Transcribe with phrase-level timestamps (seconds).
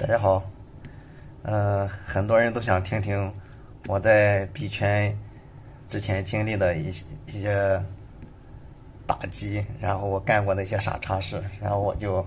[0.00, 0.42] 大家好，
[1.42, 3.30] 呃，很多人都想听听
[3.86, 5.14] 我在币圈
[5.90, 7.78] 之前经历的一些一些
[9.06, 12.26] 打击，然后我干过的一些傻叉事，然后我就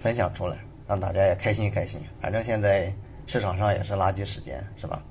[0.00, 0.56] 分享出来，
[0.88, 2.00] 让大家也开心开心。
[2.18, 2.90] 反正现在
[3.26, 5.02] 市场上也是垃圾时间，是吧？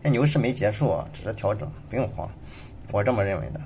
[0.00, 2.26] 那牛市没结束，只是调整，不用慌，
[2.92, 3.60] 我这么认为的。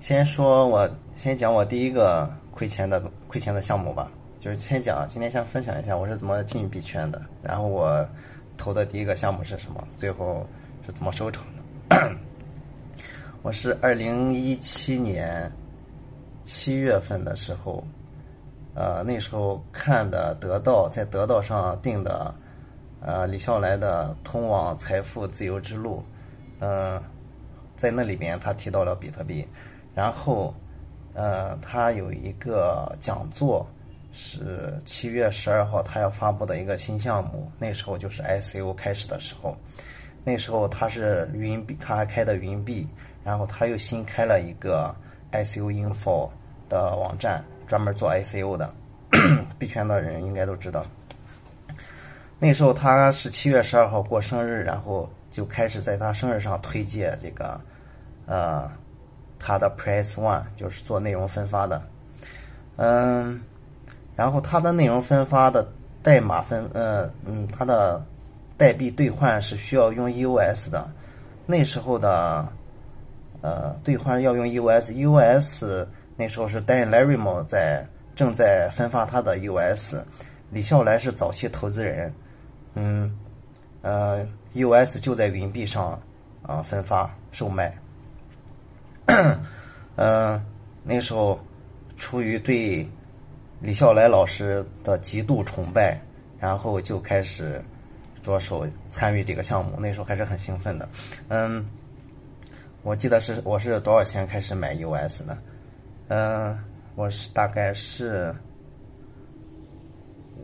[0.00, 2.98] 先说我先讲我第一个亏钱的
[3.28, 4.10] 亏钱的项目吧。
[4.42, 8.04] 就是先讲，今天先分享一下我是怎么进币圈的，然后我
[8.56, 10.44] 投的第一个项目是什么，最后
[10.84, 11.44] 是怎么收场
[11.88, 12.16] 的。
[13.42, 15.48] 我是二零一七年
[16.44, 17.84] 七月份的时候，
[18.74, 22.34] 呃，那时候看的得到，在得到上订的，
[23.00, 25.98] 呃，李笑来的《通往财富自由之路》，
[26.58, 27.00] 嗯，
[27.76, 29.46] 在那里边他提到了比特币，
[29.94, 30.52] 然后，
[31.14, 33.64] 呃，他有一个讲座。
[34.12, 37.50] 是七月十二号，他要发布的一个新项目。
[37.58, 39.56] 那时候就是 ICO 开始的时候，
[40.22, 42.86] 那时候他是云币，他还开的云币，
[43.24, 44.94] 然后他又新开了一个
[45.32, 46.28] ICO Info
[46.68, 48.72] 的网站，专门做 ICO 的。
[49.58, 50.84] 币圈的人应该都知道。
[52.38, 57.60] 那时候他是七月十二号过生日，然后就开始在他生日上推荐这个，
[58.26, 58.70] 呃，
[59.38, 61.82] 他的 Price One 就是做内容分发的，
[62.76, 63.40] 嗯。
[64.22, 65.66] 然后它的内容分发的
[66.00, 68.00] 代码分，呃，嗯，它的
[68.56, 70.88] 代币兑换是需要用 EOS 的。
[71.44, 72.46] 那时候的，
[73.40, 77.84] 呃，兑换要用 EOS，EOS 那时候是 Dan Larimo 在
[78.14, 80.00] 正在分发他的 EOS，
[80.50, 82.14] 李笑来是早期投资人，
[82.74, 83.18] 嗯，
[83.82, 86.00] 呃，EOS 就在云币上
[86.46, 87.76] 啊分发售卖，
[89.96, 90.40] 嗯，
[90.84, 91.40] 那时候
[91.96, 92.88] 出于对。
[93.62, 95.96] 李笑来老师的极度崇拜，
[96.40, 97.62] 然后就开始
[98.20, 99.78] 着手参与这个项目。
[99.78, 100.88] 那时候还是很兴奋的。
[101.28, 101.64] 嗯，
[102.82, 105.38] 我记得是我是多少钱开始买 US 的？
[106.08, 106.58] 嗯，
[106.96, 108.34] 我是大概是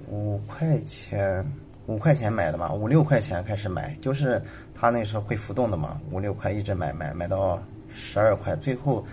[0.06, 1.44] 五块钱，
[1.86, 4.40] 五块钱买的嘛，五六块钱开始买，就是
[4.76, 9.04] 他那时候会浮动的嘛，五六块一直买买买到十二块，最后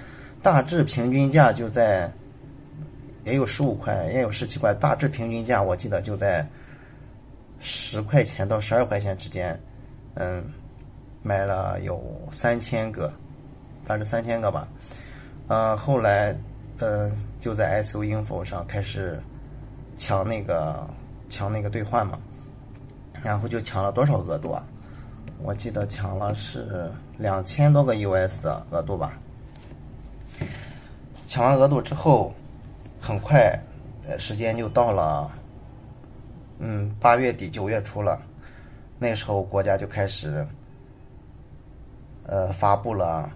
[0.44, 2.08] 大致平均价就在。
[3.25, 6.47] 也有十五块，也有十七块，大致平均价我记得就在
[7.59, 9.59] 十块钱到十二块钱之间，
[10.13, 10.44] 嗯，
[11.24, 12.00] 买了有
[12.31, 13.12] 三千个，
[13.84, 14.68] 大致三千个吧，
[15.47, 16.35] 呃，后来
[16.78, 19.19] 呃就在 S O Info 上开始
[19.97, 20.88] 抢那个
[21.28, 22.19] 抢那个兑换嘛，
[23.24, 24.64] 然后就抢了多少额度啊？
[25.41, 29.18] 我记得抢了是两千多个 U S 的额度吧，
[31.25, 32.31] 抢完额度之后。
[33.06, 33.56] 很快，
[34.08, 35.32] 呃，时间就到了，
[36.58, 38.20] 嗯，八月底九月初了。
[38.98, 40.44] 那时候国家就开始，
[42.26, 43.32] 呃，发布了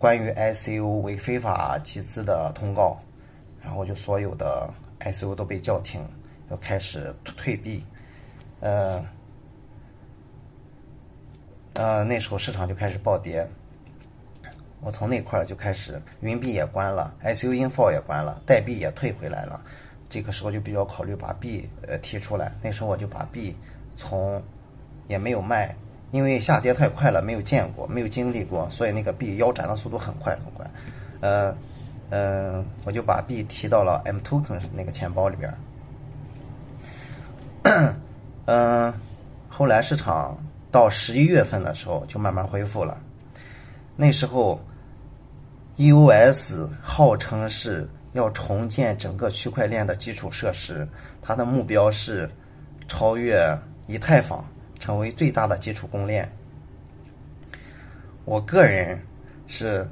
[0.00, 2.98] 关于 ICO 为非法集资的通告，
[3.62, 4.68] 然后就所有的
[4.98, 6.04] ICO 都被叫停，
[6.50, 7.84] 要开始退币，
[8.58, 9.00] 呃，
[11.74, 13.48] 呃，那时候市场就开始暴跌。
[14.82, 19.60] 我从那块儿就开始，云币也关了，ICO Info 也关了，代币也退回来了。
[20.08, 22.52] 这个时候就比较考虑把币呃提出来。
[22.62, 23.54] 那时候我就把币
[23.96, 24.42] 从
[25.06, 25.74] 也没有卖，
[26.10, 30.68] 因为下跌太快了，没有见过，没有经历过，所以那个币腰斩的速度很快很快。
[31.20, 31.54] 呃
[32.10, 35.54] 呃，我就把币提到了 M Token 那个钱包里边。
[38.46, 38.92] 嗯，
[39.48, 40.36] 后来市场
[40.72, 42.98] 到十一月份的时候就慢慢恢复了，
[44.00, 44.58] 那时候。
[45.80, 50.86] EOS 号称是要重建整个区块链的基础设施，
[51.22, 52.28] 它的目标是
[52.86, 54.44] 超越以太坊，
[54.78, 56.30] 成为最大的基础公链。
[58.26, 59.00] 我个人
[59.46, 59.88] 是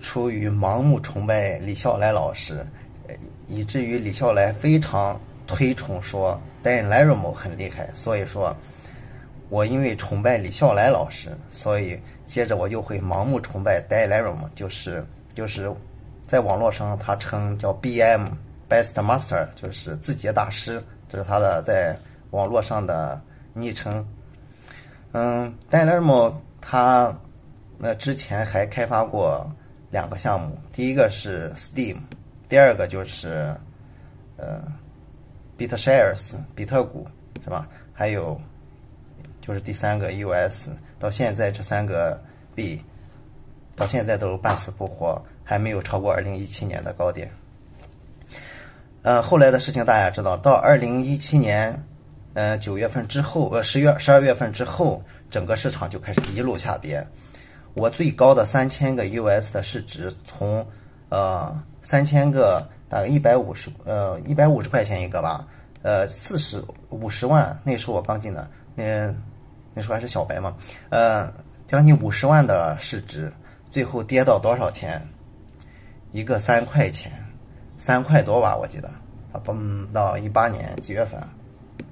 [0.00, 2.64] 出于盲目崇拜李笑来老师，
[3.46, 8.56] 以至于李笑来非常推崇说 d a n l a r a m o 很厉害，所以说，
[9.50, 12.00] 我因为崇拜李笑来老师，所以。
[12.30, 15.04] 接着我就会盲目崇拜 d a l a r o m 就是
[15.34, 15.68] 就是
[16.28, 18.28] 在网络上他称叫 BM
[18.68, 21.98] Best Master，就是字节大师，这是他的在
[22.30, 23.20] 网络上的
[23.52, 24.06] 昵称。
[25.10, 27.12] 嗯 d a l a r o m 他
[27.76, 29.44] 那之前还开发过
[29.90, 31.96] 两个项目，第一个是 Steam，
[32.48, 33.52] 第二个就是
[34.36, 34.62] 呃
[35.58, 37.08] BitShares 比特股
[37.42, 37.66] 是吧？
[37.92, 38.40] 还有
[39.50, 40.68] 就是第三个 US。
[41.00, 42.22] 到现在这三个
[42.54, 42.80] 币，
[43.74, 47.28] 到现在都半死不活，还没有超过二零一七年的高点。
[49.02, 51.82] 呃，后来的事情大家知道，到二零一七年，
[52.34, 57.04] 呃九月份之后，呃十月十二月份之后，整个市场就开始一路下跌。
[57.74, 60.64] 我最高的三千个 US 的市值，从
[61.08, 65.48] 呃三千个大概一百五十呃一百五十块钱一个吧，
[65.82, 69.12] 呃四十五十万，那时候我刚进的，那
[69.74, 70.56] 那时候还是小白嘛，
[70.88, 71.32] 呃
[71.66, 73.32] 将近五十万的市值，
[73.70, 75.00] 最后跌到多少钱？
[76.12, 77.12] 一个三块钱。
[77.78, 78.88] 三块多吧，我记得，
[79.32, 79.54] 啊，不
[79.90, 81.18] 到一八年几月份，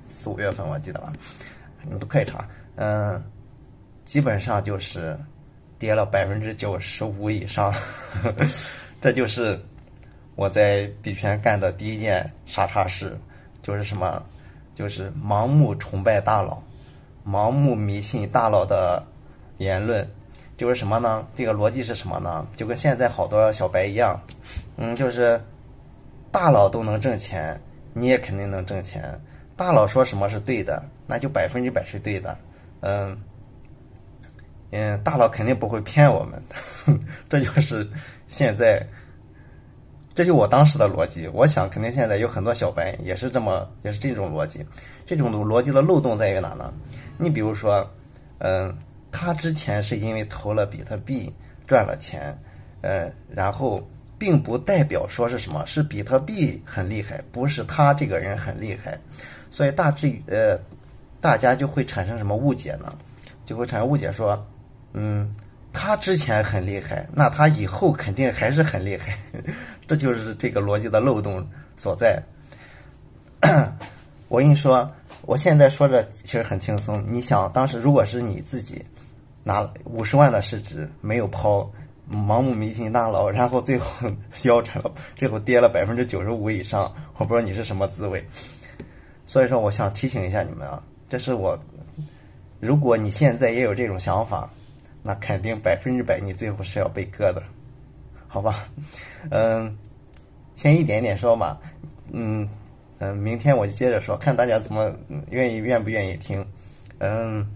[0.05, 1.11] 四五月份我记得吧，
[1.83, 2.47] 你们都可以查，
[2.77, 3.25] 嗯，
[4.05, 5.19] 基本上就是
[5.79, 7.75] 跌了百分之九十五以上，
[9.01, 9.59] 这就是
[10.37, 13.19] 我在币圈干的第一件傻叉事，
[13.63, 14.23] 就是什么，
[14.75, 16.63] 就是盲目崇拜大佬，
[17.29, 19.05] 盲目迷信大佬的
[19.59, 20.09] 言论，
[20.57, 21.27] 就是什么呢？
[21.35, 22.47] 这个逻辑是什么呢？
[22.57, 24.19] 就跟现在好多小白一样，
[24.77, 25.41] 嗯，就是。
[26.31, 27.59] 大佬都能挣钱，
[27.95, 29.19] 你也肯定能挣钱。
[29.57, 32.37] 大佬说什么是对的，那就百分之百是对的。
[32.81, 33.19] 嗯，
[34.71, 36.95] 嗯，大佬肯定不会骗我们的。
[37.31, 37.89] 这就是
[38.29, 38.87] 现在，
[40.19, 41.29] 这就我当时的逻辑。
[41.29, 44.67] 我想，肯定现在有很多小白也是这么，也是这种逻辑。
[45.07, 46.75] 这种逻辑的漏洞在于哪呢？
[47.19, 47.89] 你比如说，
[48.39, 48.77] 嗯，
[49.13, 51.33] 他之前是因为投了比特币
[51.69, 52.37] 赚了钱，
[52.81, 53.81] 嗯，然后。
[54.21, 58.99] 并不代表说是什么，是比特币很厉害，不是他这个人很厉害，
[59.49, 60.59] 所以大致呃，
[61.21, 62.93] 大家就会产生什么误解呢？
[63.47, 64.45] 就会产生误解说，
[64.93, 65.33] 嗯，
[65.73, 69.17] 他之前很厉害，那他以后肯定还是很厉害，
[69.87, 72.23] 这就是这个逻辑的漏洞所在。
[74.29, 74.91] 我跟你说，
[75.23, 77.05] 我现在说着其实很轻松。
[77.07, 78.85] 你想，当时如果是你自己
[79.45, 81.71] 拿五十万的市值没有抛。
[82.11, 84.11] 盲目迷信大佬，然后最后
[84.45, 88.27] 腰斩了，最后跌了百分之九十五以上，我不知道你是什么滋味。
[89.27, 91.63] 所以说，我想提醒一下你们啊，这是我，
[92.61, 94.49] 如果你现在也有这种想法，
[95.09, 97.43] 那肯定百分之百你最后是要被割的，
[98.27, 98.69] 好吧？
[99.31, 99.75] 嗯，
[100.55, 101.57] 先一点点说嘛，
[102.13, 102.47] 嗯
[102.99, 104.95] 嗯，明天我接着说，看大家怎么
[105.31, 106.47] 愿意愿不愿意听，
[106.99, 107.47] 嗯，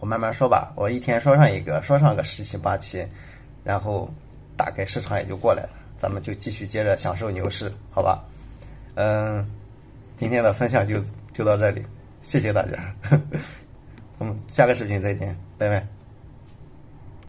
[0.00, 3.06] 我慢慢说吧，我一天说上一个，说上个十七八期。
[3.62, 4.08] 然后，
[4.56, 5.68] 大概市场也就过来了，
[5.98, 8.24] 咱们就继续接着享受牛市，好吧？
[8.94, 9.46] 嗯，
[10.16, 11.04] 今天的分享就
[11.34, 11.84] 就到这里，
[12.22, 12.94] 谢谢大家，
[14.16, 15.95] 我们下个视频再见，拜拜。